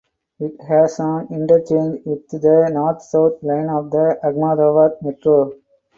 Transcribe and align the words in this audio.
It 0.39 0.59
has 0.67 0.99
an 0.99 1.27
interchange 1.29 2.03
with 2.07 2.27
the 2.29 2.39
North–South 2.73 3.43
line 3.43 3.69
of 3.69 3.91
the 3.91 4.17
Ahmedabad 4.25 4.93
Metro. 5.03 5.53